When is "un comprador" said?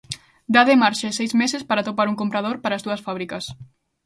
2.09-2.55